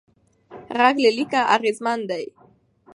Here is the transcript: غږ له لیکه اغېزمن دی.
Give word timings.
غږ 0.77 0.95
له 1.03 1.11
لیکه 1.17 1.39
اغېزمن 1.55 1.99
دی. 2.09 2.25